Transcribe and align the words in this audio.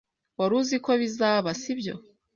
Wari 0.39 0.53
uziko 0.61 0.89
bizaba, 1.01 1.49
sibyo? 1.61 1.93